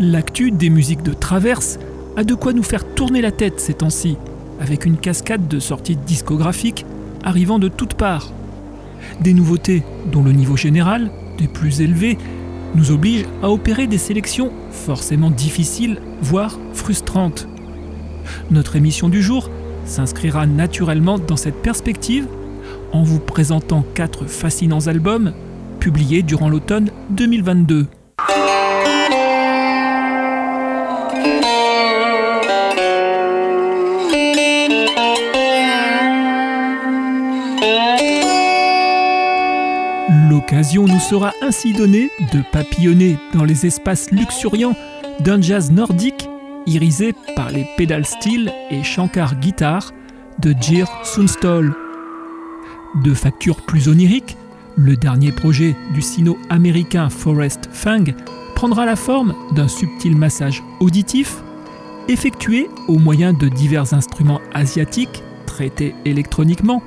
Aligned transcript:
L'actu 0.00 0.50
des 0.50 0.70
musiques 0.70 1.02
de 1.02 1.12
Traverse 1.12 1.78
a 2.16 2.24
de 2.24 2.34
quoi 2.34 2.52
nous 2.52 2.62
faire 2.62 2.84
tourner 2.94 3.20
la 3.20 3.30
tête 3.30 3.60
ces 3.60 3.74
temps-ci, 3.74 4.16
avec 4.60 4.86
une 4.86 4.96
cascade 4.96 5.48
de 5.48 5.58
sorties 5.58 5.96
discographiques 5.96 6.86
arrivant 7.24 7.58
de 7.58 7.68
toutes 7.68 7.94
parts. 7.94 8.32
Des 9.20 9.34
nouveautés 9.34 9.82
dont 10.10 10.22
le 10.22 10.32
niveau 10.32 10.56
général, 10.56 11.10
plus 11.46 11.80
élevés, 11.80 12.18
nous 12.74 12.90
oblige 12.90 13.26
à 13.42 13.50
opérer 13.50 13.86
des 13.86 13.98
sélections 13.98 14.52
forcément 14.70 15.30
difficiles, 15.30 16.00
voire 16.20 16.58
frustrantes. 16.72 17.48
Notre 18.50 18.76
émission 18.76 19.08
du 19.08 19.22
jour 19.22 19.50
s'inscrira 19.84 20.46
naturellement 20.46 21.18
dans 21.18 21.36
cette 21.36 21.62
perspective 21.62 22.26
en 22.92 23.02
vous 23.02 23.20
présentant 23.20 23.84
quatre 23.94 24.26
fascinants 24.26 24.86
albums 24.86 25.32
publiés 25.80 26.22
durant 26.22 26.48
l'automne 26.48 26.90
2022. 27.10 27.86
L'occasion 40.50 40.86
nous 40.86 40.98
sera 40.98 41.34
ainsi 41.42 41.74
donnée 41.74 42.10
de 42.32 42.40
papillonner 42.52 43.18
dans 43.34 43.44
les 43.44 43.66
espaces 43.66 44.10
luxuriants 44.10 44.74
d'un 45.20 45.42
jazz 45.42 45.70
nordique 45.70 46.26
irisé 46.64 47.14
par 47.36 47.50
les 47.50 47.66
pédales 47.76 48.06
steel 48.06 48.50
et 48.70 48.82
shankar 48.82 49.34
guitare 49.34 49.92
de 50.38 50.54
Jir 50.58 50.88
Sunstall. 51.04 51.74
De 53.04 53.12
facture 53.12 53.56
plus 53.66 53.88
onirique, 53.88 54.38
le 54.78 54.96
dernier 54.96 55.32
projet 55.32 55.76
du 55.92 56.00
sino-américain 56.00 57.10
Forrest 57.10 57.68
Fang 57.70 58.04
prendra 58.54 58.86
la 58.86 58.96
forme 58.96 59.34
d'un 59.54 59.68
subtil 59.68 60.16
massage 60.16 60.62
auditif 60.80 61.42
effectué 62.08 62.70
au 62.88 62.96
moyen 62.96 63.34
de 63.34 63.50
divers 63.50 63.92
instruments 63.92 64.40
asiatiques 64.54 65.22
traités 65.44 65.94
électroniquement 66.06 66.82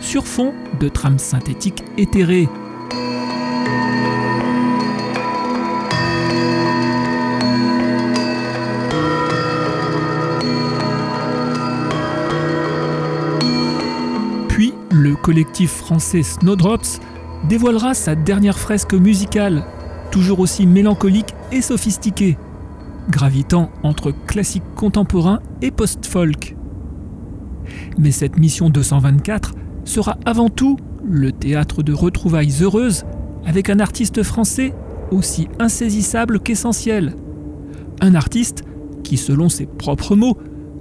sur 0.00 0.26
fond 0.26 0.54
de 0.80 0.88
trames 0.88 1.18
synthétiques 1.18 1.84
éthérées. 1.98 2.48
Puis, 14.48 14.74
le 14.90 15.14
collectif 15.16 15.70
français 15.70 16.22
Snowdrops 16.22 17.00
dévoilera 17.48 17.94
sa 17.94 18.14
dernière 18.14 18.58
fresque 18.58 18.94
musicale, 18.94 19.64
toujours 20.10 20.40
aussi 20.40 20.66
mélancolique 20.66 21.34
et 21.50 21.62
sophistiquée, 21.62 22.36
gravitant 23.08 23.70
entre 23.82 24.12
classique 24.26 24.62
contemporain 24.76 25.40
et 25.62 25.70
post-folk. 25.70 26.54
Mais 27.98 28.10
cette 28.10 28.38
mission 28.38 28.70
224 28.70 29.54
sera 29.84 30.18
avant 30.24 30.48
tout 30.48 30.76
le 31.12 31.30
théâtre 31.30 31.82
de 31.82 31.92
retrouvailles 31.92 32.62
heureuses 32.62 33.04
avec 33.44 33.68
un 33.68 33.80
artiste 33.80 34.22
français 34.22 34.72
aussi 35.10 35.46
insaisissable 35.58 36.40
qu'essentiel. 36.40 37.14
Un 38.00 38.14
artiste 38.14 38.64
qui, 39.04 39.18
selon 39.18 39.50
ses 39.50 39.66
propres 39.66 40.16
mots, 40.16 40.38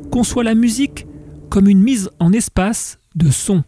conçoit 0.09 0.43
la 0.43 0.55
musique 0.55 1.05
comme 1.49 1.67
une 1.67 1.81
mise 1.81 2.09
en 2.19 2.31
espace 2.31 2.97
de 3.15 3.29
son. 3.29 3.63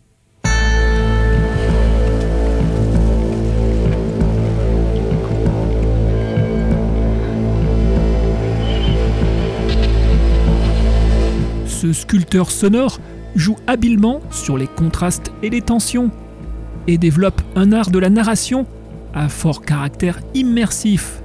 Ce 11.67 11.91
sculpteur 11.91 12.49
sonore 12.49 12.99
joue 13.35 13.57
habilement 13.67 14.21
sur 14.31 14.57
les 14.57 14.67
contrastes 14.67 15.33
et 15.41 15.49
les 15.49 15.61
tensions 15.61 16.09
et 16.87 16.97
développe 16.97 17.41
un 17.55 17.71
art 17.71 17.91
de 17.91 17.99
la 17.99 18.09
narration 18.09 18.65
à 19.13 19.29
fort 19.29 19.61
caractère 19.61 20.19
immersif. 20.33 21.21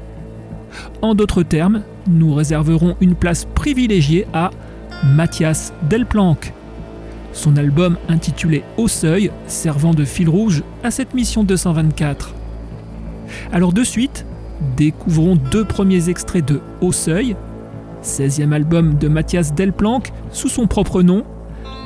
En 1.02 1.14
d'autres 1.14 1.42
termes, 1.42 1.82
nous 2.06 2.34
réserverons 2.34 2.96
une 3.00 3.14
place 3.14 3.46
privilégiée 3.54 4.26
à 4.32 4.50
Mathias 5.04 5.72
Delplanck. 5.88 6.52
Son 7.32 7.56
album 7.56 7.96
intitulé 8.08 8.62
Au 8.76 8.88
seuil 8.88 9.30
servant 9.46 9.94
de 9.94 10.04
fil 10.04 10.28
rouge 10.28 10.64
à 10.82 10.90
cette 10.90 11.14
mission 11.14 11.44
224. 11.44 12.34
Alors 13.52 13.72
de 13.72 13.84
suite, 13.84 14.26
découvrons 14.76 15.36
deux 15.36 15.64
premiers 15.64 16.08
extraits 16.08 16.44
de 16.44 16.60
Au 16.80 16.92
seuil, 16.92 17.36
16e 18.02 18.52
album 18.52 18.98
de 18.98 19.08
Mathias 19.08 19.54
Delplanck 19.54 20.12
sous 20.32 20.48
son 20.48 20.66
propre 20.66 21.02
nom, 21.02 21.24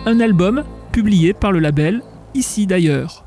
un 0.06 0.20
album 0.20 0.64
publié 0.90 1.32
par 1.32 1.52
le 1.52 1.58
label 1.58 2.02
Ici 2.34 2.66
d'ailleurs. 2.66 3.26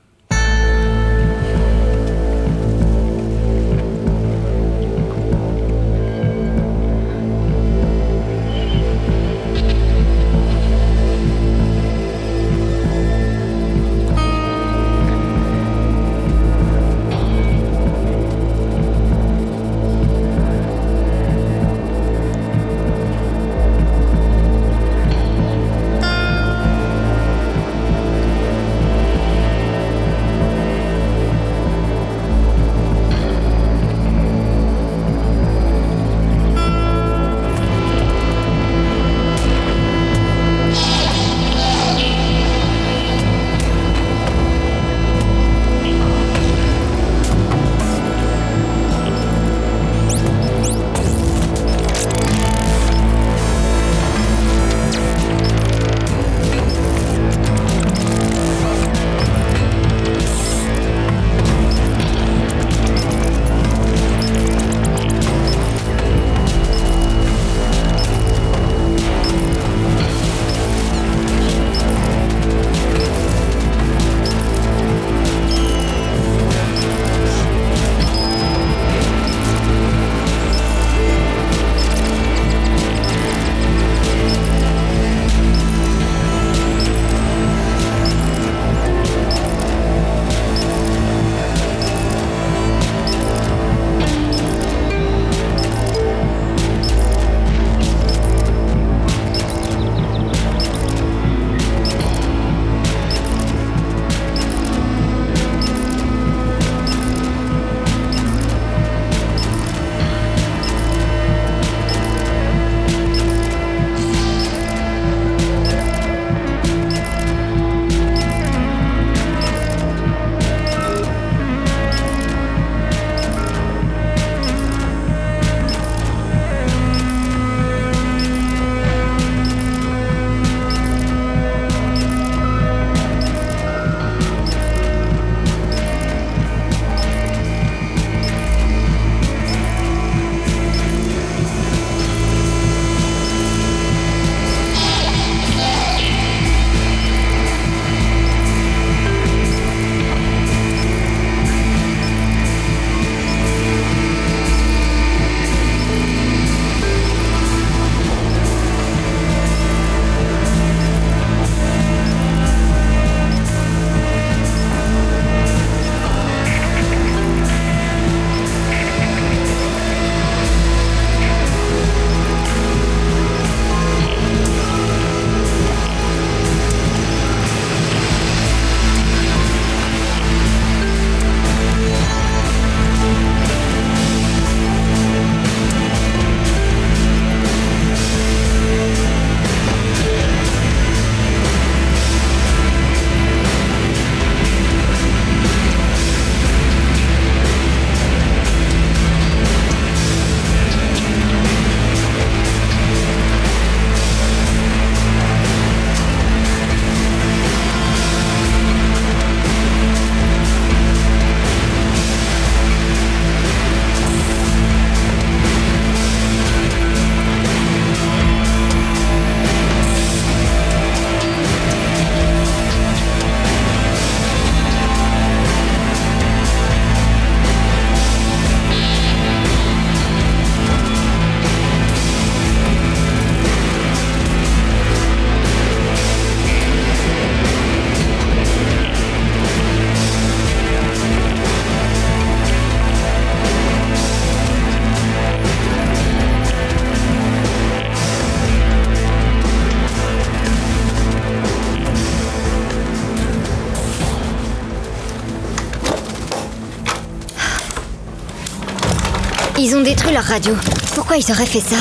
Leur 260.21 260.29
radio. 260.29 260.55
Pourquoi 260.93 261.17
ils 261.17 261.31
auraient 261.31 261.45
fait 261.45 261.61
ça? 261.61 261.77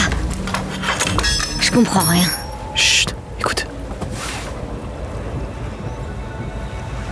Je 1.60 1.70
comprends 1.70 2.00
rien. 2.00 2.24
Chut, 2.74 3.14
écoute. 3.38 3.66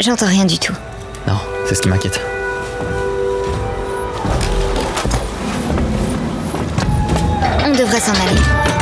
J'entends 0.01 0.27
rien 0.27 0.45
du 0.45 0.59
tout. 0.59 0.73
Non, 1.27 1.39
c'est 1.67 1.75
ce 1.75 1.83
qui 1.83 1.89
m'inquiète. 1.89 2.21
On 7.65 7.73
devrait 7.73 8.01
s'en 8.01 8.13
aller. 8.13 8.78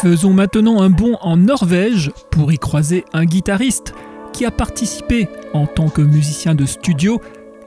Faisons 0.00 0.32
maintenant 0.32 0.80
un 0.80 0.88
bond 0.88 1.18
en 1.20 1.36
Norvège 1.36 2.10
pour 2.30 2.50
y 2.52 2.58
croiser 2.58 3.04
un 3.12 3.26
guitariste 3.26 3.92
qui 4.32 4.46
a 4.46 4.50
participé 4.50 5.28
en 5.52 5.66
tant 5.66 5.90
que 5.90 6.00
musicien 6.00 6.54
de 6.54 6.64
studio 6.64 7.20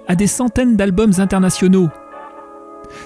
à 0.07 0.15
des 0.15 0.25
centaines 0.25 0.75
d'albums 0.75 1.13
internationaux. 1.19 1.89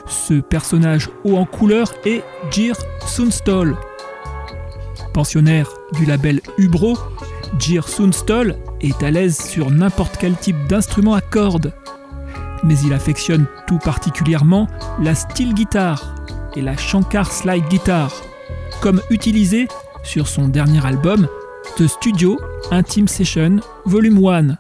Ce 0.05 0.35
personnage 0.35 1.09
haut 1.25 1.35
en 1.35 1.43
couleur 1.43 1.93
est 2.05 2.23
Jir 2.51 2.77
Sundstol. 3.05 3.75
Pensionnaire 5.13 5.71
du 5.91 6.05
label 6.05 6.39
Ubro, 6.57 6.97
Jir 7.59 7.89
Sundstol 7.89 8.55
est 8.79 9.03
à 9.03 9.11
l'aise 9.11 9.37
sur 9.37 9.71
n'importe 9.71 10.15
quel 10.17 10.37
type 10.37 10.67
d'instrument 10.69 11.15
à 11.15 11.21
cordes. 11.21 11.73
Mais 12.63 12.79
il 12.79 12.93
affectionne 12.93 13.45
tout 13.67 13.79
particulièrement 13.79 14.67
la 15.01 15.15
steel 15.15 15.53
guitar 15.53 16.15
et 16.55 16.61
la 16.61 16.77
Shankar 16.77 17.29
slide 17.29 17.67
guitar, 17.67 18.09
comme 18.81 19.01
utilisé 19.09 19.67
sur 20.03 20.27
son 20.27 20.47
dernier 20.47 20.85
album, 20.85 21.27
The 21.77 21.87
Studio 21.87 22.39
Intime 22.71 23.07
Session 23.07 23.57
Volume 23.85 24.25
1. 24.25 24.57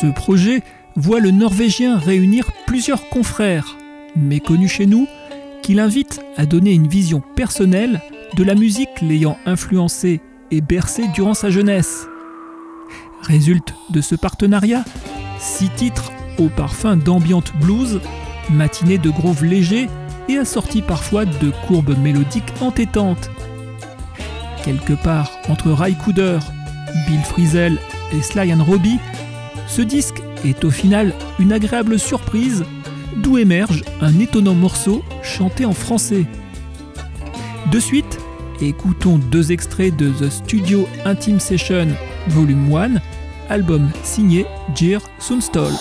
Ce 0.00 0.12
projet 0.14 0.62
voit 0.96 1.20
le 1.20 1.30
Norvégien 1.30 1.98
réunir 1.98 2.50
plusieurs 2.66 3.08
confrères, 3.08 3.76
méconnus 4.16 4.72
chez 4.72 4.86
nous, 4.86 5.06
qui 5.62 5.74
l'invitent 5.74 6.20
à 6.36 6.44
donner 6.44 6.72
une 6.72 6.88
vision 6.88 7.22
personnelle 7.36 8.00
de 8.36 8.44
la 8.44 8.54
musique 8.54 9.00
l'ayant 9.00 9.38
influencé 9.46 10.20
et 10.50 10.60
bercé 10.60 11.04
durant 11.14 11.34
sa 11.34 11.50
jeunesse. 11.50 12.08
Résulte 13.22 13.74
de 13.90 14.00
ce 14.00 14.14
partenariat 14.14 14.84
six 15.38 15.68
titres 15.70 16.12
au 16.38 16.48
parfum 16.48 16.96
d'ambiante 16.96 17.52
blues, 17.60 18.00
matinée 18.50 18.98
de 18.98 19.10
groove 19.10 19.44
léger 19.44 19.88
et 20.28 20.38
assortis 20.38 20.82
parfois 20.82 21.24
de 21.24 21.52
courbes 21.66 21.96
mélodiques 21.98 22.52
entêtantes. 22.60 23.30
Quelque 24.64 24.92
part 24.92 25.30
entre 25.48 25.70
Ray 25.72 25.94
Cooder, 25.94 26.38
Bill 27.06 27.20
Frisell 27.20 27.78
et 28.12 28.22
Sly 28.22 28.52
and 28.52 28.64
Robbie, 28.64 28.98
ce 29.66 29.82
disque 29.82 30.22
est 30.44 30.64
au 30.64 30.70
final 30.70 31.12
une 31.38 31.52
agréable 31.52 31.98
surprise 31.98 32.64
d'où 33.16 33.38
émerge 33.38 33.82
un 34.00 34.18
étonnant 34.18 34.54
morceau 34.54 35.02
chanté 35.22 35.64
en 35.64 35.72
français. 35.72 36.24
De 37.70 37.80
suite, 37.80 38.18
écoutons 38.60 39.18
deux 39.18 39.52
extraits 39.52 39.94
de 39.96 40.10
The 40.10 40.30
Studio 40.30 40.88
Intime 41.04 41.40
Session 41.40 41.88
Volume 42.28 42.74
1, 42.74 42.94
album 43.48 43.90
signé 44.02 44.46
Jir 44.74 45.00
Sunstall. 45.18 45.72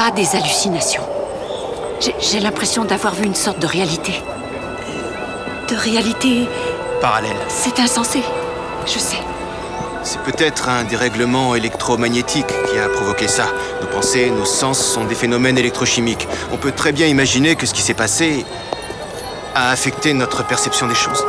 Pas 0.00 0.10
des 0.10 0.34
hallucinations. 0.34 1.02
J'ai 2.00 2.40
l'impression 2.40 2.86
d'avoir 2.86 3.14
vu 3.14 3.26
une 3.26 3.34
sorte 3.34 3.58
de 3.58 3.66
réalité. 3.66 4.14
De 5.68 5.76
réalité. 5.76 6.48
Parallèle. 7.02 7.36
C'est 7.48 7.78
insensé. 7.78 8.22
Je 8.86 8.98
sais. 8.98 9.18
C'est 10.02 10.22
peut-être 10.22 10.70
un 10.70 10.84
dérèglement 10.84 11.54
électromagnétique 11.54 12.46
qui 12.46 12.78
a 12.78 12.88
provoqué 12.88 13.28
ça. 13.28 13.48
Nos 13.82 13.88
pensées, 13.88 14.30
nos 14.30 14.46
sens 14.46 14.78
sont 14.82 15.04
des 15.04 15.14
phénomènes 15.14 15.58
électrochimiques. 15.58 16.26
On 16.50 16.56
peut 16.56 16.72
très 16.72 16.92
bien 16.92 17.06
imaginer 17.06 17.54
que 17.54 17.66
ce 17.66 17.74
qui 17.74 17.82
s'est 17.82 17.92
passé 17.92 18.46
a 19.54 19.70
affecté 19.70 20.14
notre 20.14 20.46
perception 20.46 20.86
des 20.86 20.94
choses. 20.94 21.22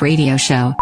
Radio 0.00 0.36
Show. 0.36 0.74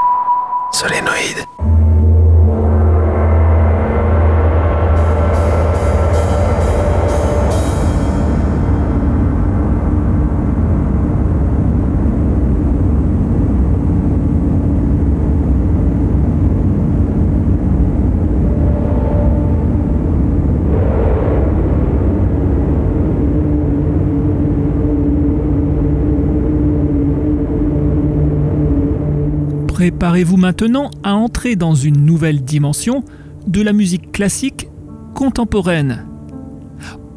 Préparez-vous 30.19 30.37
maintenant 30.37 30.91
à 31.05 31.15
entrer 31.15 31.55
dans 31.55 31.77
une 31.77 32.05
nouvelle 32.05 32.43
dimension 32.43 33.05
de 33.47 33.63
la 33.63 33.73
musique 33.73 34.11
classique 34.11 34.69
contemporaine? 35.15 36.07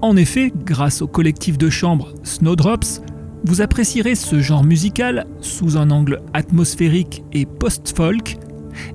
En 0.03 0.15
effet, 0.15 0.53
grâce 0.55 1.01
au 1.01 1.07
collectif 1.07 1.57
de 1.57 1.71
chambre 1.71 2.13
Snowdrops, 2.21 3.01
vous 3.43 3.61
apprécierez 3.61 4.13
ce 4.13 4.39
genre 4.39 4.63
musical 4.63 5.25
sous 5.39 5.77
un 5.77 5.89
angle 5.89 6.21
atmosphérique 6.33 7.23
et 7.33 7.47
post-folk, 7.47 8.37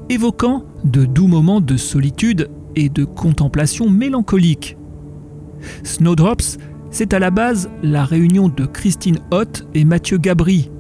évoquant 0.09 0.63
de 0.85 1.05
doux 1.05 1.27
moments 1.27 1.61
de 1.61 1.77
solitude 1.77 2.49
et 2.77 2.89
de 2.89 3.05
contemplation 3.05 3.91
mélancolique. 3.91 4.77
Snowdrops, 5.83 6.59
c'est 6.93 7.13
à 7.13 7.19
la 7.19 7.33
base 7.33 7.69
la 7.83 8.05
réunion 8.05 8.49
de 8.49 8.67
Christine 8.67 9.19
Hott 9.33 9.67
et 9.75 9.85
Mathieu 9.85 10.19
Gabry, 10.19 10.71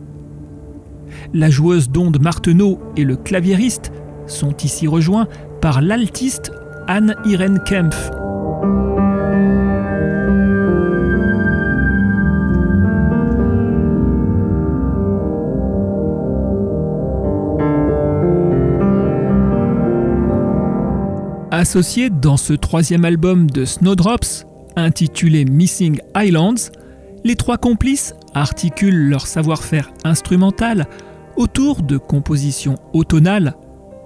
la 1.32 1.50
joueuse 1.50 1.90
d'onde 1.90 2.20
Marteneau 2.20 2.78
et 2.96 3.04
le 3.04 3.16
claviériste 3.16 3.92
sont 4.26 4.56
ici 4.58 4.86
rejoints 4.86 5.28
par 5.60 5.82
l'altiste 5.82 6.52
Anne-Irène 6.86 7.60
Kempf. 7.66 8.10
Associés 21.50 22.10
dans 22.10 22.36
ce 22.36 22.52
troisième 22.52 23.04
album 23.06 23.50
de 23.50 23.64
Snowdrops, 23.64 24.46
intitulé 24.76 25.46
Missing 25.46 26.00
Islands, 26.14 26.70
les 27.24 27.34
trois 27.34 27.56
complices 27.56 28.14
articulent 28.34 29.08
leur 29.08 29.26
savoir-faire 29.26 29.90
instrumental 30.04 30.86
autour 31.36 31.82
de 31.82 31.98
compositions 31.98 32.76
automnales 32.92 33.54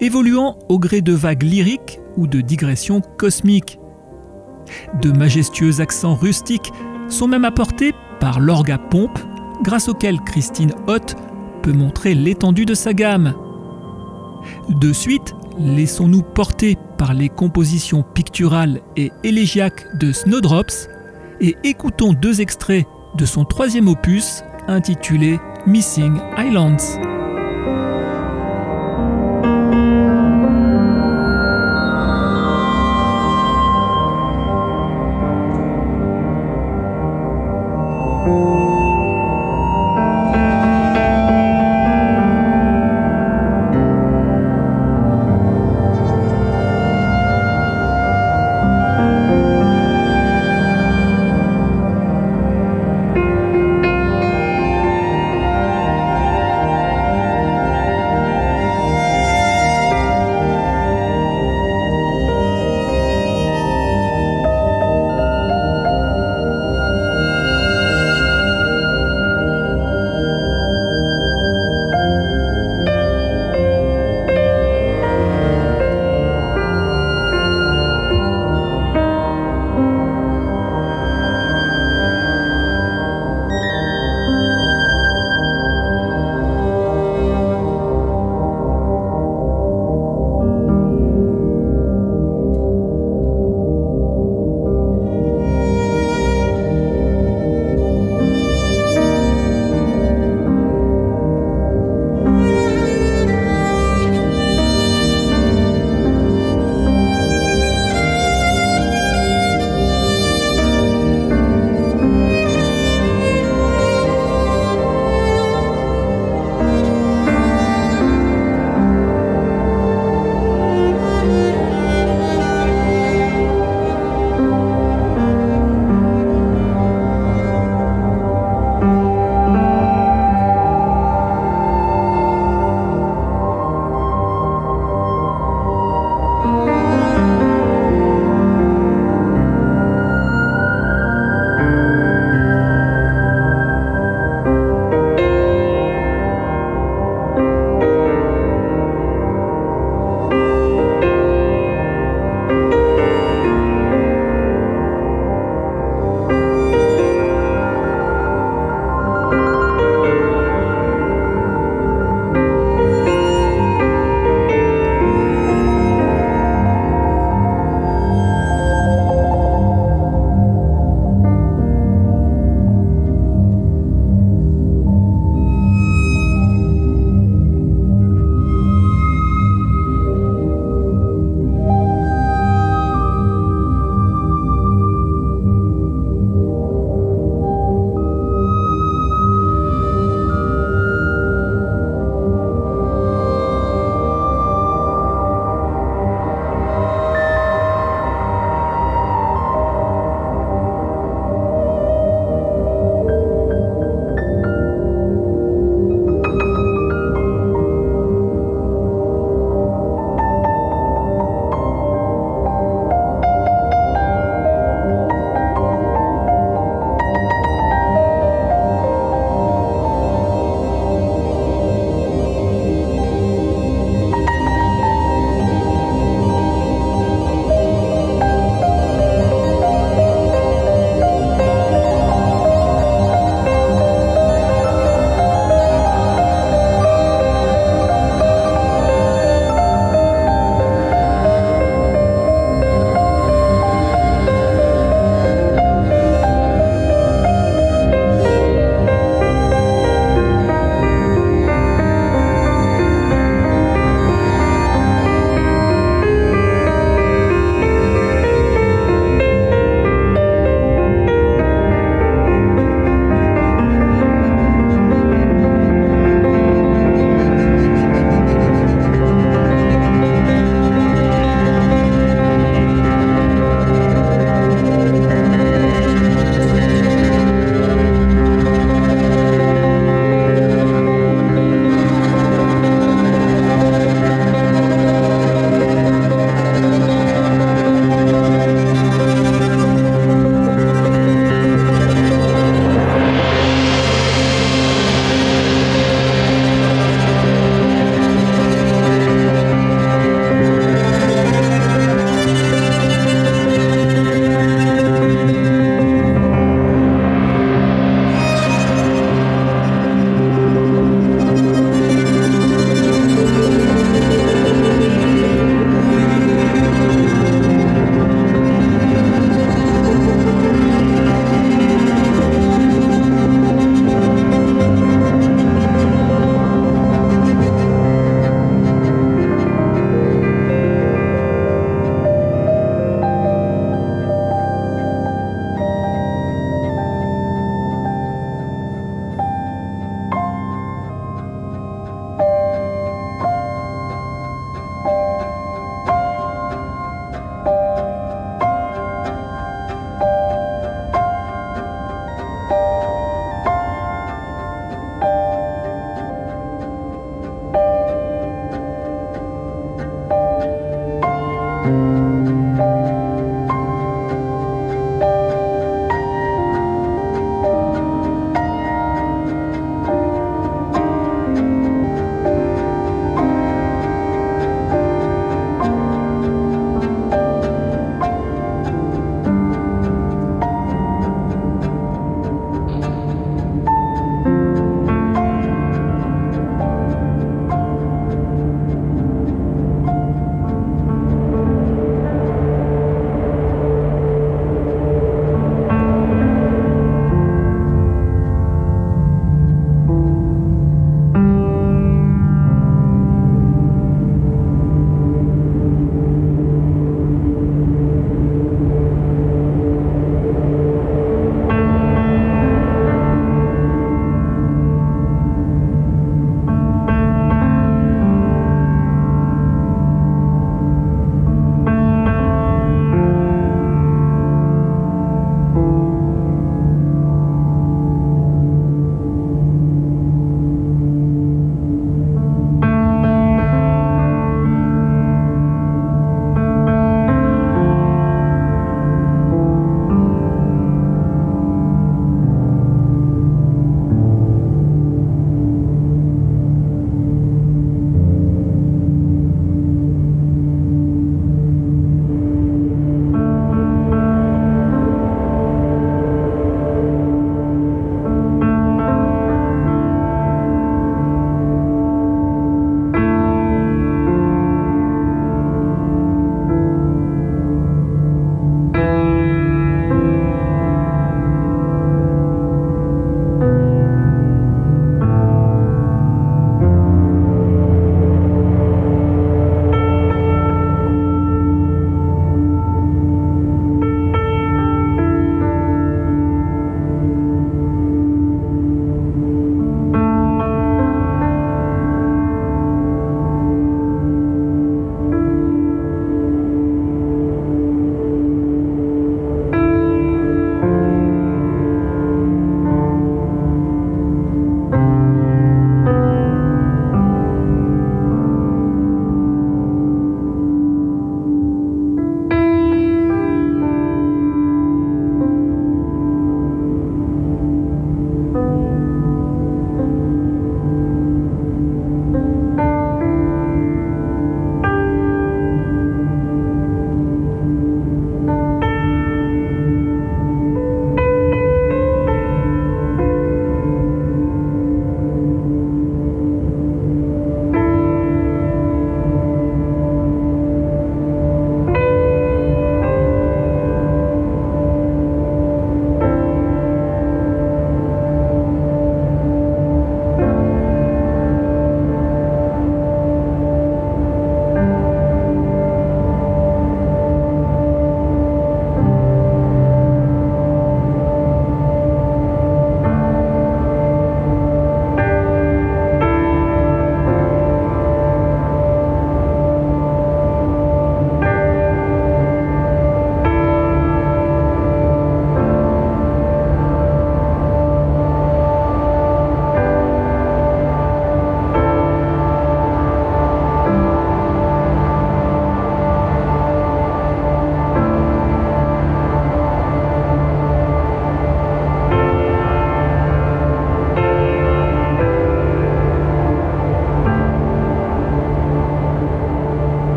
évoluant 0.00 0.58
au 0.68 0.78
gré 0.78 1.02
de 1.02 1.12
vagues 1.12 1.42
lyriques 1.42 2.00
ou 2.16 2.26
de 2.26 2.40
digressions 2.40 3.00
cosmiques. 3.18 3.78
De 5.02 5.10
majestueux 5.10 5.80
accents 5.80 6.14
rustiques 6.14 6.72
sont 7.08 7.28
même 7.28 7.44
apportés 7.44 7.92
par 8.18 8.40
l'orgue 8.40 8.70
à 8.70 8.78
pompe 8.78 9.18
grâce 9.62 9.88
auquel 9.88 10.20
Christine 10.20 10.72
Hott 10.86 11.16
peut 11.62 11.72
montrer 11.72 12.14
l'étendue 12.14 12.64
de 12.64 12.74
sa 12.74 12.94
gamme. 12.94 13.34
De 14.68 14.92
suite, 14.92 15.34
laissons-nous 15.58 16.22
porter 16.22 16.78
par 16.96 17.12
les 17.12 17.28
compositions 17.28 18.02
picturales 18.02 18.80
et 18.96 19.12
élégiaques 19.24 19.84
de 19.98 20.12
Snowdrops 20.12 20.88
et 21.40 21.56
écoutons 21.64 22.12
deux 22.12 22.40
extraits 22.40 22.86
de 23.16 23.24
son 23.26 23.44
troisième 23.44 23.88
opus 23.88 24.42
intitulé 24.68 25.38
Missing 25.66 26.18
Islands. 26.38 27.19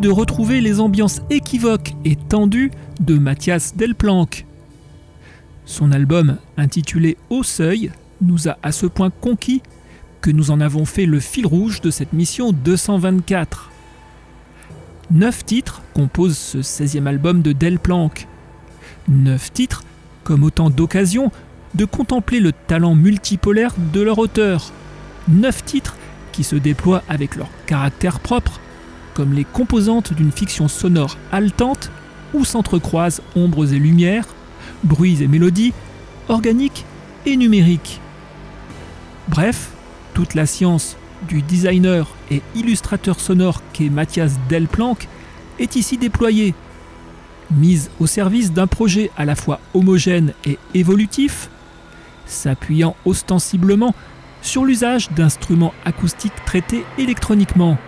De 0.00 0.08
retrouver 0.08 0.60
les 0.60 0.80
ambiances 0.80 1.22
équivoques 1.30 1.94
et 2.04 2.16
tendues 2.16 2.70
de 3.00 3.18
Mathias 3.18 3.76
Delplanque. 3.76 4.44
Son 5.64 5.92
album 5.92 6.38
intitulé 6.56 7.16
Au 7.30 7.42
Seuil 7.42 7.90
nous 8.20 8.48
a 8.48 8.58
à 8.62 8.72
ce 8.72 8.86
point 8.86 9.10
conquis 9.10 9.62
que 10.20 10.30
nous 10.30 10.50
en 10.50 10.60
avons 10.60 10.84
fait 10.84 11.06
le 11.06 11.20
fil 11.20 11.46
rouge 11.46 11.80
de 11.80 11.90
cette 11.90 12.12
mission 12.12 12.52
224. 12.52 13.70
Neuf 15.10 15.44
titres 15.44 15.82
composent 15.94 16.38
ce 16.38 16.58
16e 16.58 17.06
album 17.06 17.42
de 17.42 17.52
Delplanque. 17.52 18.26
Neuf 19.08 19.52
titres 19.52 19.84
comme 20.24 20.42
autant 20.42 20.70
d'occasions 20.70 21.32
de 21.74 21.84
contempler 21.84 22.40
le 22.40 22.52
talent 22.52 22.94
multipolaire 22.94 23.74
de 23.92 24.00
leur 24.00 24.18
auteur. 24.18 24.72
Neuf 25.28 25.64
titres 25.64 25.96
qui 26.32 26.44
se 26.44 26.56
déploient 26.56 27.02
avec 27.08 27.36
leur 27.36 27.48
caractère 27.66 28.20
propre, 28.20 28.60
comme 29.18 29.32
les 29.32 29.42
composantes 29.42 30.12
d'une 30.12 30.30
fiction 30.30 30.68
sonore 30.68 31.18
haletante 31.32 31.90
où 32.34 32.44
s'entrecroisent 32.44 33.20
ombres 33.34 33.74
et 33.74 33.78
lumières, 33.80 34.28
bruits 34.84 35.24
et 35.24 35.26
mélodies, 35.26 35.72
organiques 36.28 36.84
et 37.26 37.36
numériques. 37.36 38.00
Bref, 39.26 39.70
toute 40.14 40.34
la 40.34 40.46
science 40.46 40.96
du 41.26 41.42
designer 41.42 42.06
et 42.30 42.42
illustrateur 42.54 43.18
sonore 43.18 43.60
qu'est 43.72 43.88
Mathias 43.88 44.38
Delplanque 44.48 45.08
est 45.58 45.74
ici 45.74 45.98
déployée. 45.98 46.54
Mise 47.50 47.90
au 47.98 48.06
service 48.06 48.52
d'un 48.52 48.68
projet 48.68 49.10
à 49.16 49.24
la 49.24 49.34
fois 49.34 49.58
homogène 49.74 50.32
et 50.44 50.60
évolutif, 50.74 51.50
s'appuyant 52.24 52.94
ostensiblement 53.04 53.96
sur 54.42 54.64
l'usage 54.64 55.10
d'instruments 55.10 55.74
acoustiques 55.84 56.44
traités 56.46 56.84
électroniquement. 56.98 57.78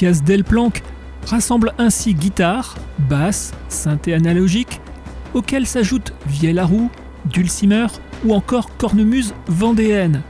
Mathias 0.00 0.24
Delplanque 0.24 0.82
rassemble 1.26 1.74
ainsi 1.76 2.14
guitare, 2.14 2.74
basse, 3.10 3.52
synthé 3.68 4.14
analogique, 4.14 4.80
auxquels 5.34 5.66
s'ajoutent 5.66 6.14
roue, 6.62 6.90
dulcimer 7.26 7.86
ou 8.24 8.32
encore 8.32 8.74
cornemuse 8.78 9.34
vendéenne. 9.46 10.22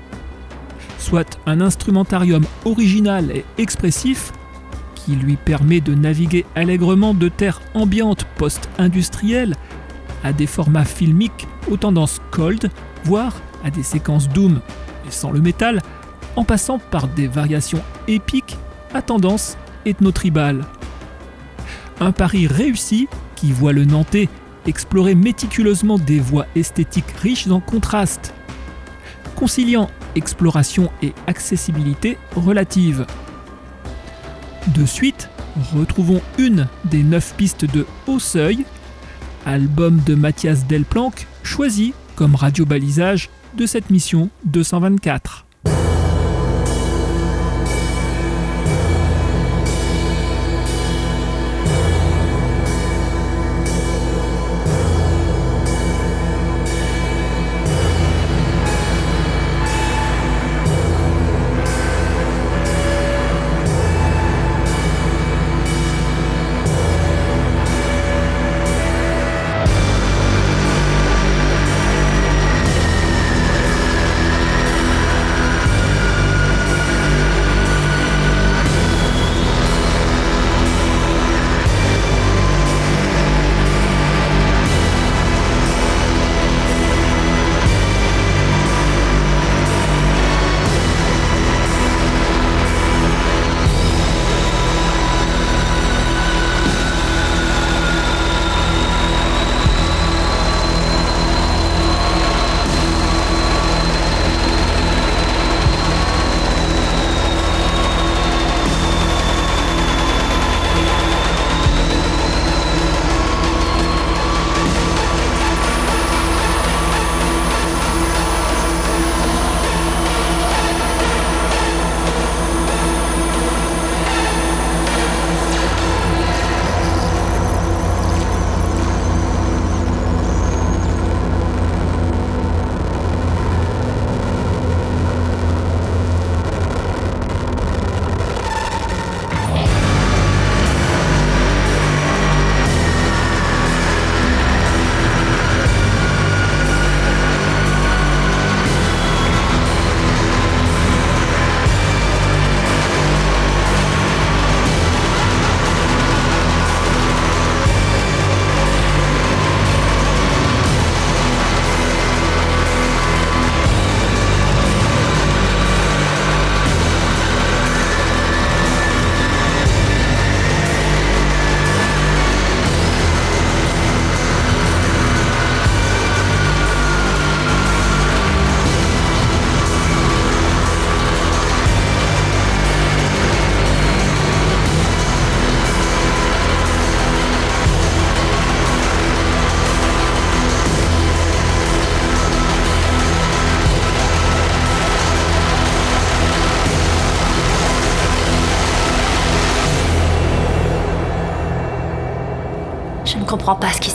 Soit 0.99 1.39
un 1.47 1.61
instrumentarium 1.61 2.45
original 2.65 3.31
et 3.31 3.45
expressif 3.59 4.33
qui 4.97 5.13
lui 5.13 5.37
permet 5.37 5.81
de 5.81 5.95
naviguer 5.95 6.47
allègrement 6.57 7.15
de 7.15 7.29
terres 7.29 7.63
ambiantes 7.73 8.25
post-industrielles 8.39 9.55
à 10.25 10.33
des 10.33 10.49
formats 10.49 10.85
filmiques 10.85 11.47
aux 11.71 11.77
tendances 11.77 12.21
cold, 12.33 12.73
voire 13.05 13.37
à 13.65 13.71
des 13.71 13.85
séquences 13.85 14.29
doom 14.31 14.63
et 15.07 15.13
sans 15.13 15.31
le 15.31 15.41
métal, 15.41 15.81
en 16.35 16.43
passant 16.43 16.81
par 16.81 17.07
des 17.07 17.29
variations 17.29 17.83
épiques 18.09 18.57
à 18.95 19.03
tendance 19.03 19.57
ethno-tribale. 19.87 20.65
Un 22.01 22.13
pari 22.13 22.47
réussi 22.47 23.09
qui 23.37 23.53
voit 23.53 23.73
le 23.73 23.85
Nantais 23.85 24.29
explorer 24.67 25.15
méticuleusement 25.15 25.99
des 25.99 26.21
voies 26.21 26.47
esthétiques 26.55 27.11
riches 27.23 27.49
en 27.49 27.61
contrastes, 27.61 28.35
conciliant 29.37 29.91
exploration 30.15 30.91
et 31.03 31.13
accessibilité 31.27 32.19
relative. 32.37 33.07
De 34.75 34.85
suite, 34.85 35.31
retrouvons 35.75 36.21
une 36.39 36.69
des 36.85 37.03
neuf 37.03 37.35
pistes 37.37 37.65
de 37.65 37.87
Haut 38.07 38.19
Seuil, 38.19 38.65
album 39.47 40.01
de 40.05 40.15
Mathias 40.15 40.67
Delplanque, 40.67 41.27
choisi 41.43 41.95
comme 42.17 42.35
radio-balisage 42.35 43.31
de 43.57 43.67
cette 43.67 43.91
mission 43.91 44.31
224. 44.45 45.47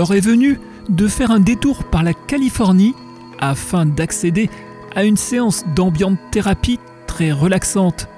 L'heure 0.00 0.14
est 0.14 0.20
venue 0.20 0.58
de 0.88 1.06
faire 1.06 1.30
un 1.30 1.40
détour 1.40 1.84
par 1.84 2.02
la 2.02 2.14
Californie 2.14 2.94
afin 3.38 3.84
d'accéder 3.84 4.48
à 4.96 5.04
une 5.04 5.18
séance 5.18 5.62
d'ambiante 5.76 6.18
thérapie 6.30 6.80
très 7.06 7.32
relaxante. 7.32 8.08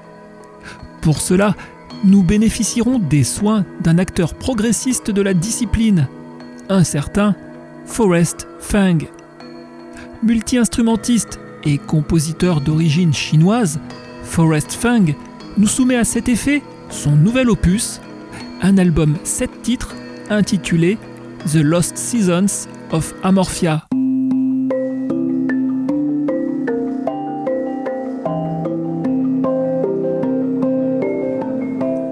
Pour 1.00 1.20
cela, 1.20 1.56
nous 2.04 2.22
bénéficierons 2.22 3.00
des 3.00 3.24
soins 3.24 3.64
d'un 3.80 3.98
acteur 3.98 4.34
progressiste 4.34 5.10
de 5.10 5.22
la 5.22 5.34
discipline, 5.34 6.06
un 6.68 6.84
certain 6.84 7.34
Forrest 7.84 8.46
Fang. 8.60 8.98
Multi-instrumentiste 10.22 11.40
et 11.64 11.78
compositeur 11.78 12.60
d'origine 12.60 13.12
chinoise, 13.12 13.80
Forrest 14.22 14.72
Fang 14.74 15.06
nous 15.58 15.66
soumet 15.66 15.96
à 15.96 16.04
cet 16.04 16.28
effet 16.28 16.62
son 16.90 17.16
nouvel 17.16 17.50
opus, 17.50 18.00
un 18.60 18.78
album 18.78 19.16
7 19.24 19.62
titres 19.62 19.96
intitulé 20.30 20.96
The 21.46 21.56
Lost 21.56 21.96
Seasons 21.96 22.68
of 22.92 23.12
Amorphia. 23.24 23.84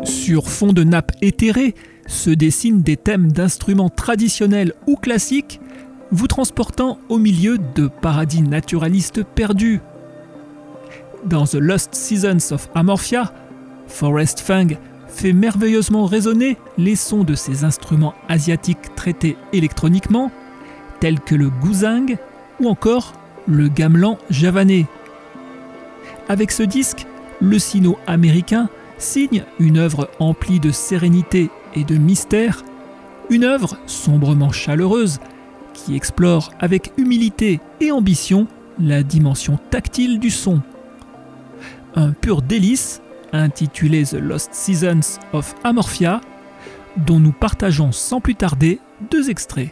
Sur 0.04 0.48
fond 0.48 0.72
de 0.72 0.82
nappe 0.82 1.12
éthérée 1.22 1.76
se 2.08 2.30
dessinent 2.30 2.82
des 2.82 2.96
thèmes 2.96 3.30
d'instruments 3.30 3.88
traditionnels 3.88 4.74
ou 4.88 4.96
classiques, 4.96 5.60
vous 6.10 6.26
transportant 6.26 6.98
au 7.08 7.18
milieu 7.18 7.56
de 7.76 7.86
paradis 7.86 8.42
naturalistes 8.42 9.22
perdus. 9.22 9.80
Dans 11.24 11.46
The 11.46 11.54
Lost 11.54 11.94
Seasons 11.94 12.52
of 12.52 12.68
Amorphia, 12.74 13.32
Forrest 13.86 14.40
Fang 14.40 14.66
fait 15.10 15.32
merveilleusement 15.32 16.06
résonner 16.06 16.56
les 16.78 16.96
sons 16.96 17.24
de 17.24 17.34
ces 17.34 17.64
instruments 17.64 18.14
asiatiques 18.28 18.94
traités 18.94 19.36
électroniquement, 19.52 20.30
tels 21.00 21.20
que 21.20 21.34
le 21.34 21.50
guzheng 21.50 22.16
ou 22.60 22.68
encore 22.68 23.14
le 23.46 23.68
gamelan 23.68 24.18
javanais. 24.30 24.86
Avec 26.28 26.52
ce 26.52 26.62
disque, 26.62 27.06
le 27.40 27.58
sino-américain 27.58 28.68
signe 28.98 29.44
une 29.58 29.78
œuvre 29.78 30.10
emplie 30.18 30.60
de 30.60 30.70
sérénité 30.70 31.50
et 31.74 31.84
de 31.84 31.96
mystère, 31.96 32.64
une 33.30 33.44
œuvre 33.44 33.78
sombrement 33.86 34.52
chaleureuse 34.52 35.18
qui 35.72 35.96
explore 35.96 36.52
avec 36.60 36.92
humilité 36.96 37.60
et 37.80 37.92
ambition 37.92 38.46
la 38.78 39.02
dimension 39.02 39.58
tactile 39.70 40.18
du 40.18 40.30
son. 40.30 40.60
Un 41.94 42.12
pur 42.12 42.42
délice 42.42 43.02
intitulé 43.32 44.04
The 44.04 44.14
Lost 44.14 44.54
Seasons 44.54 45.18
of 45.32 45.54
Amorphia, 45.64 46.20
dont 46.96 47.20
nous 47.20 47.32
partageons 47.32 47.92
sans 47.92 48.20
plus 48.20 48.34
tarder 48.34 48.80
deux 49.10 49.30
extraits. 49.30 49.70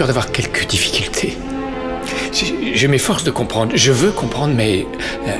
Peur 0.00 0.06
d'avoir 0.06 0.32
quelques 0.32 0.66
difficultés. 0.66 1.36
Je, 2.32 2.74
je 2.74 2.86
m'efforce 2.86 3.22
de 3.22 3.30
comprendre. 3.30 3.72
Je 3.74 3.92
veux 3.92 4.12
comprendre, 4.12 4.54
mais... 4.54 4.86
euh, 5.28 5.36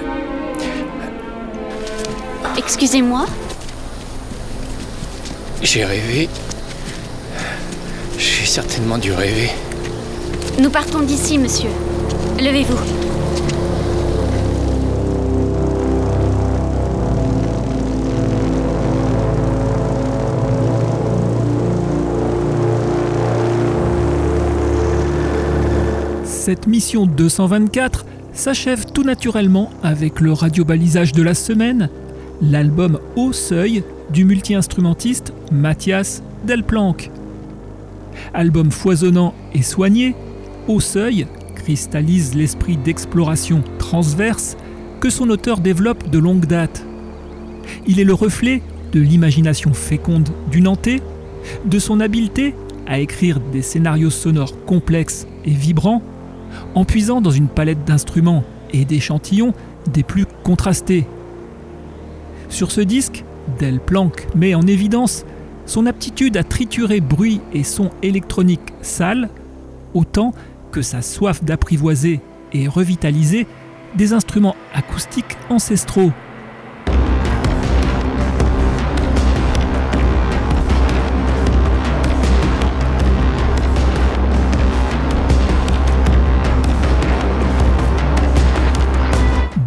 Excusez-moi 2.58 3.24
j'ai 5.62 5.84
rêvé. 5.84 6.28
J'ai 8.18 8.44
certainement 8.44 8.98
dû 8.98 9.12
rêver. 9.12 9.50
Nous 10.58 10.70
partons 10.70 11.00
d'ici, 11.00 11.38
monsieur. 11.38 11.70
Levez-vous. 12.38 12.99
Cette 26.50 26.66
mission 26.66 27.06
224 27.06 28.04
s'achève 28.32 28.84
tout 28.86 29.04
naturellement 29.04 29.70
avec 29.84 30.18
le 30.18 30.32
radiobalisage 30.32 31.12
de 31.12 31.22
la 31.22 31.34
semaine, 31.34 31.88
l'album 32.42 32.98
Au 33.14 33.32
Seuil 33.32 33.84
du 34.12 34.24
multi-instrumentiste 34.24 35.32
Mathias 35.52 36.24
Delplanque. 36.44 37.12
Album 38.34 38.72
foisonnant 38.72 39.32
et 39.54 39.62
soigné, 39.62 40.16
Au 40.66 40.80
Seuil 40.80 41.28
cristallise 41.54 42.34
l'esprit 42.34 42.76
d'exploration 42.76 43.62
transverse 43.78 44.56
que 44.98 45.08
son 45.08 45.30
auteur 45.30 45.60
développe 45.60 46.10
de 46.10 46.18
longue 46.18 46.46
date. 46.46 46.84
Il 47.86 48.00
est 48.00 48.04
le 48.04 48.14
reflet 48.14 48.60
de 48.92 48.98
l'imagination 48.98 49.72
féconde 49.72 50.30
du 50.50 50.62
Nantais, 50.62 51.00
de 51.64 51.78
son 51.78 52.00
habileté 52.00 52.56
à 52.88 52.98
écrire 52.98 53.38
des 53.38 53.62
scénarios 53.62 54.10
sonores 54.10 54.64
complexes 54.64 55.28
et 55.44 55.52
vibrants, 55.52 56.02
en 56.74 56.84
puisant 56.84 57.20
dans 57.20 57.30
une 57.30 57.48
palette 57.48 57.84
d'instruments 57.84 58.44
et 58.72 58.84
d'échantillons 58.84 59.54
des 59.92 60.02
plus 60.02 60.26
contrastés. 60.44 61.06
Sur 62.48 62.70
ce 62.70 62.80
disque, 62.80 63.24
Del 63.58 63.80
Planck 63.80 64.28
met 64.34 64.54
en 64.54 64.62
évidence 64.62 65.24
son 65.66 65.86
aptitude 65.86 66.36
à 66.36 66.44
triturer 66.44 67.00
bruit 67.00 67.40
et 67.52 67.62
sons 67.62 67.90
électroniques 68.02 68.74
sales, 68.82 69.28
autant 69.94 70.34
que 70.72 70.82
sa 70.82 71.02
soif 71.02 71.42
d'apprivoiser 71.42 72.20
et 72.52 72.68
revitaliser 72.68 73.46
des 73.96 74.12
instruments 74.12 74.56
acoustiques 74.74 75.36
ancestraux. 75.48 76.12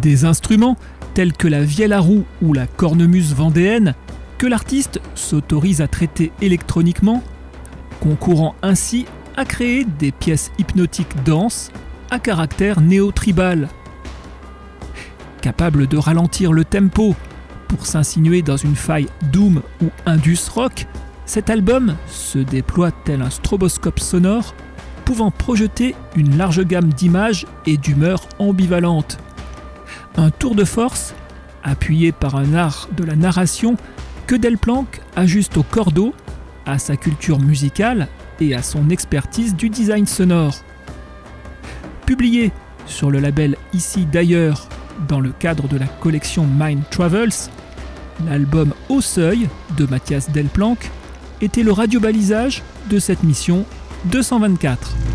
Des 0.04 0.26
instruments 0.26 0.76
tels 1.14 1.32
que 1.32 1.48
la 1.48 1.62
vielle 1.62 1.94
à 1.94 2.00
roue 2.00 2.26
ou 2.42 2.52
la 2.52 2.66
cornemuse 2.66 3.34
vendéenne 3.34 3.94
que 4.36 4.46
l'artiste 4.46 5.00
s'autorise 5.14 5.80
à 5.80 5.88
traiter 5.88 6.30
électroniquement, 6.42 7.22
concourant 8.00 8.54
ainsi 8.60 9.06
à 9.34 9.46
créer 9.46 9.86
des 9.98 10.12
pièces 10.12 10.52
hypnotiques 10.58 11.24
denses 11.24 11.72
à 12.10 12.18
caractère 12.18 12.82
néo-tribal. 12.82 13.70
Capable 15.40 15.86
de 15.86 15.96
ralentir 15.96 16.52
le 16.52 16.66
tempo 16.66 17.16
pour 17.66 17.86
s'insinuer 17.86 18.42
dans 18.42 18.58
une 18.58 18.76
faille 18.76 19.08
doom 19.32 19.62
ou 19.82 19.86
indus 20.04 20.50
rock, 20.54 20.86
cet 21.24 21.48
album 21.48 21.96
se 22.08 22.38
déploie 22.38 22.90
tel 22.90 23.22
un 23.22 23.30
stroboscope 23.30 24.00
sonore, 24.00 24.54
pouvant 25.06 25.30
projeter 25.30 25.94
une 26.14 26.36
large 26.36 26.62
gamme 26.62 26.92
d'images 26.92 27.46
et 27.64 27.78
d'humeurs 27.78 28.28
ambivalentes. 28.38 29.16
Un 30.16 30.30
tour 30.30 30.54
de 30.54 30.64
force, 30.64 31.14
appuyé 31.62 32.12
par 32.12 32.36
un 32.36 32.54
art 32.54 32.88
de 32.96 33.04
la 33.04 33.16
narration 33.16 33.76
que 34.26 34.36
Delplanque 34.36 35.00
ajuste 35.16 35.56
au 35.56 35.62
cordeau, 35.62 36.14
à 36.66 36.78
sa 36.78 36.96
culture 36.96 37.40
musicale 37.40 38.08
et 38.40 38.54
à 38.54 38.62
son 38.62 38.90
expertise 38.90 39.54
du 39.54 39.68
design 39.68 40.06
sonore. 40.06 40.54
Publié 42.06 42.52
sur 42.86 43.10
le 43.10 43.18
label 43.18 43.56
Ici 43.72 44.06
d'ailleurs 44.06 44.68
dans 45.08 45.20
le 45.20 45.30
cadre 45.30 45.68
de 45.68 45.76
la 45.76 45.86
collection 45.86 46.46
Mind 46.46 46.82
Travels, 46.90 47.50
l'album 48.26 48.72
Au 48.88 49.00
Seuil 49.00 49.48
de 49.76 49.86
Mathias 49.86 50.30
Delplanque 50.30 50.90
était 51.40 51.62
le 51.62 51.72
radiobalisage 51.72 52.62
de 52.88 52.98
cette 52.98 53.24
mission 53.24 53.64
224. 54.06 55.13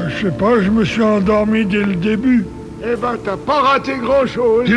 Euh, 0.00 0.08
Je 0.08 0.26
sais 0.26 0.32
pas, 0.36 0.60
je 0.60 0.68
me 0.68 0.84
suis 0.84 1.02
endormi 1.02 1.64
dès 1.64 1.84
le 1.84 1.94
début. 1.94 2.44
Eh 2.82 2.96
ben, 2.96 3.16
t'as 3.24 3.36
pas 3.36 3.60
raté 3.60 3.92
grand-chose 4.02 4.68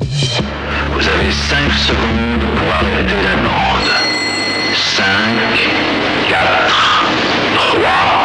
avez 1.14 1.32
5 1.32 1.72
secondes 1.72 2.44
pour 2.56 2.74
arrêter 2.74 3.14
la 3.22 3.36
bande. 3.36 3.90
5, 4.74 5.04
4, 6.28 7.14
3, 7.56 8.19